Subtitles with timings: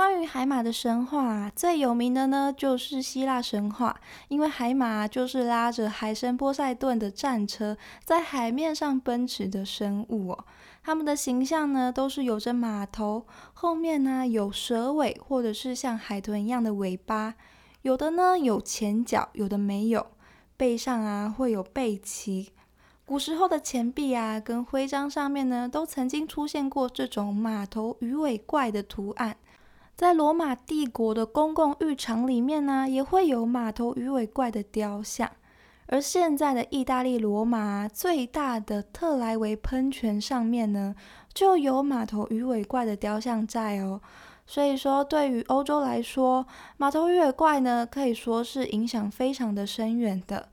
[0.00, 10.46] 关于海马的神话，最有名的呢就是希腊神话，因为海马就是拉着海神波塞顿的战车在海面上奔驰的生物哦。
[10.82, 17.34] 它们的形象呢都是有着马头，后面呢有蛇尾，或者是像海豚一样的尾巴，
[17.82, 20.06] 有的呢有前脚，有的没有。
[20.56, 22.50] 背上啊会有背鳍。
[23.04, 29.36] 古时候的钱币啊跟徽章上面呢都曾经出现过这种马头鱼尾怪的图案。
[29.96, 35.30] 在罗马帝国的公共浴场里面呢，也会有马头鱼尾怪的雕像。
[35.88, 40.94] 而现在的意大利罗马最大的特莱维喷泉上面呢，
[41.34, 44.00] 就有马头鱼尾怪的雕像在哦。
[44.46, 46.46] 所以说，对于欧洲来说，
[46.76, 50.48] 马头鱼尾怪呢，可以说是影响非常的深远的。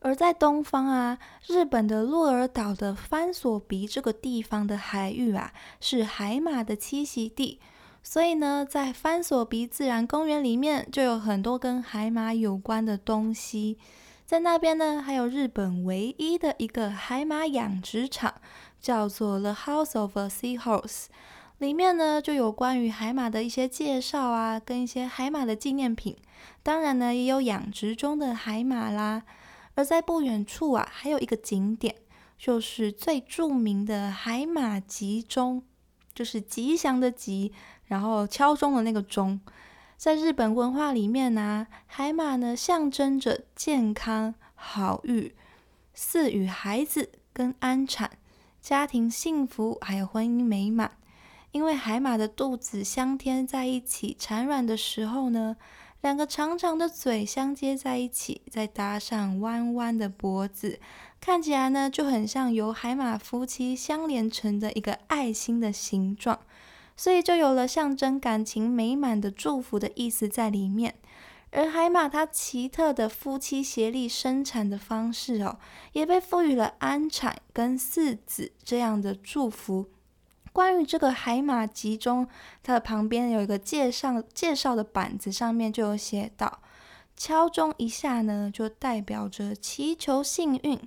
[0.00, 7.60] 而在东方啊，日本的鹿儿岛的番索鼻这个地方的海域啊，是海马的栖息地。
[8.06, 13.78] 所以呢，在番索鼻自然公园里面，就有很多跟海马有关的东西。
[14.26, 18.34] 在那边呢，还有日本唯一的一个海马养殖场，
[18.78, 21.06] 叫做 The House of a Seahorse。
[21.58, 26.14] 里面呢，就有关于海马的一些介绍啊，跟一些海马的纪念品。
[26.62, 29.22] 当然呢，也有养殖中的海马啦。
[29.76, 31.96] 而在不远处啊，还有一个景点，
[32.36, 35.62] 就是最著名的海马集中，
[36.14, 37.52] 就是吉祥的吉。
[37.86, 39.38] 然后敲钟的那个钟，
[39.98, 45.30] 在日本文化里面呢，海马呢象征着健康、好运、
[45.92, 48.10] 赐予孩子跟安产、
[48.62, 50.92] 家庭幸福，还有婚姻美满。
[51.52, 55.56] 因为海马的肚子相贴在一起产卵的时候呢，
[56.04, 60.78] 两个长长的嘴相接在一起，再搭上弯弯的脖子，
[61.18, 66.38] 看起来呢就很像由海马夫妻相连成的一个爱心的形状。
[66.94, 70.94] 所以就有了象征感情美满的祝福的意思在里面，
[71.52, 75.58] 而海马它奇特的夫妻协力生产的方式哦，
[75.92, 79.86] 也被赋予了安产跟四子这样的祝福。
[80.54, 82.28] 关于这个海马集中，
[82.62, 86.60] 它的旁边有一个介绍介绍的板子，上面就有写到：
[87.16, 90.78] 敲钟一下呢，就代表着祈求幸运；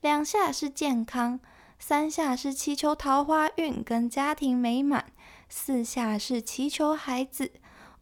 [0.00, 1.38] 两下是健康；
[1.78, 5.04] 三下是祈求桃花运跟家庭美满。
[5.48, 7.52] 四下是祈求孩子，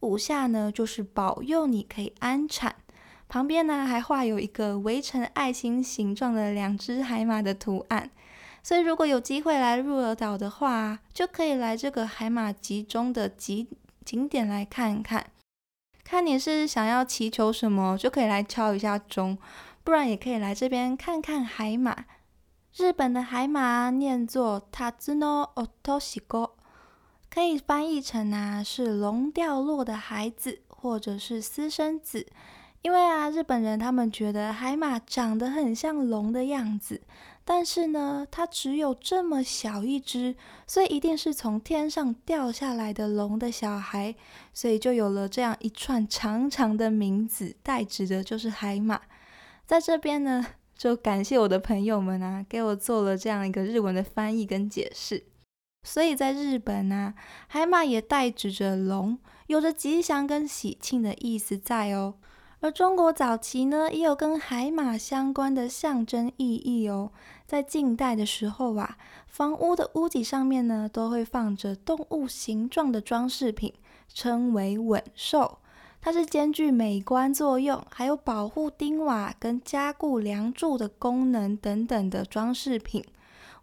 [0.00, 2.76] 五下呢就是保佑你可以安产。
[3.28, 8.10] 旁边呢还画有一个围成爱心形状的两只海马的图案。
[8.62, 13.66] 所以如果有机会来鹿儿岛的话，就可以来这个海马集中的景
[14.04, 15.26] 景点来看看。
[16.04, 19.36] 看你是想要祈求什么，就可以来敲一下钟；
[19.84, 22.04] 不然也可以来这边看看海马。
[22.76, 26.52] 日本的海马念作塔兹诺奥托西哥。
[27.32, 32.26] 可以翻译成啊，是龙掉落的孩子，或者是私生子。
[32.82, 37.02] 因为啊，日本人他们觉得海马长得很像龙的样子，
[37.44, 40.34] 但是呢，它只有这么小一只，
[40.66, 44.14] 所以一定是从天上掉下来的龙的小孩，
[44.54, 49.00] 所以就有了这样一串长长的名字，代指的就是海马。
[49.66, 55.24] 在这边呢，就感谢我的朋友们啊，给我做了这样一个日文的翻译跟解释。
[55.82, 57.12] 所以在日本呢，
[57.46, 62.14] 海马也代指着龙，有着吉祥跟喜庆的意思在哦。
[62.62, 67.10] 而中国早期呢，也有跟海马相关的象征意义哦。
[67.46, 73.72] 在近代的时候啊，房屋的屋脊上面呢，都会放着动物形状的装饰品，
[74.12, 75.58] 称为吻兽。
[76.02, 83.02] 它是兼具美观作用，还有保护丁瓦跟加固梁柱的功能等等的装饰品。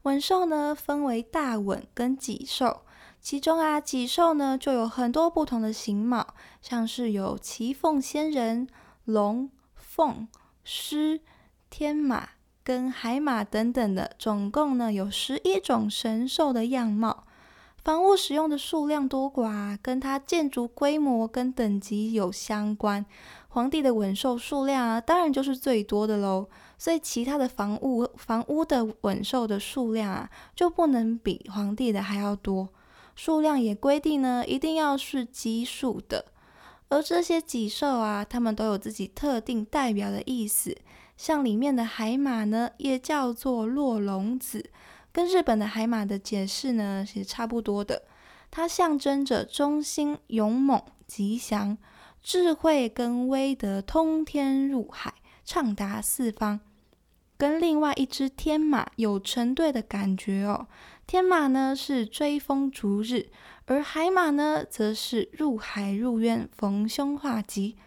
[0.03, 2.81] 吻兽呢，分为大吻跟脊兽，
[3.21, 8.67] 其中啊，脊兽呢就有很多不同的形貌，像是有骑凤仙人、
[9.07, 10.27] 龙、凤、
[10.65, 11.21] 狮、
[11.69, 12.31] 天马
[12.61, 17.23] 跟海马等等的，总共呢有十一种神兽的样貌。
[17.77, 23.05] 房屋使用的数量多寡，跟它建筑规模跟等级有相关。
[23.47, 26.49] 皇帝的吻兽数量啊，当然就是最多的喽。
[26.77, 32.67] 所以其他的房屋房屋的吻兽的数量啊，就不能比皇帝的还要多。
[33.15, 36.25] 数量也规定呢，一定要是奇数的。
[36.89, 40.75] 而这些脊兽啊，它们都有自己特定代表的意思。
[41.17, 44.69] 像里面的海马呢，也叫做落龙子，
[45.11, 48.03] 跟日本的海马的解释呢是差不多的。
[48.49, 51.77] 它象征着忠心、勇猛、吉祥、
[52.21, 55.13] 智慧跟威德，通天入海，
[55.43, 56.59] 畅达四方。
[57.37, 60.67] 跟另外一只天马有成对的感觉哦。
[61.07, 63.27] 天马呢是追风逐日，
[63.65, 67.77] 而海马呢则是入海入渊，逢凶化吉。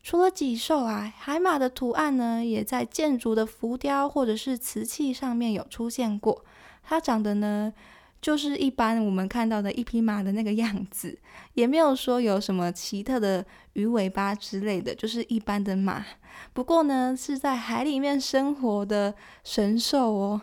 [0.00, 6.44] 除了脊兽啊，海马的图案呢也在建筑的浮雕或者是瓷器上面有出现过。
[6.84, 7.72] 它长得呢
[8.20, 11.18] 就是一般我们看到的一匹马的那个样子，
[11.54, 16.06] 也没有说有什么奇特的鱼尾巴之类的，就是一般的马。
[16.52, 20.40] 不过呢是在海里面生活的神兽哦。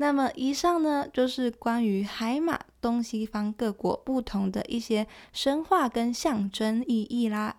[0.00, 7.56] 那么以上呢，就是关于海马东西方各国不同的一些神话跟象征意义啦。